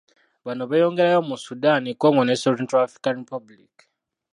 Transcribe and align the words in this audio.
Bano 0.45 0.63
beeyongerayo 0.71 1.19
mu 1.29 1.35
Sudan, 1.45 1.83
Congo 2.01 2.21
ne 2.25 2.35
Central 2.43 2.83
African 2.87 3.15
Republic. 3.21 3.73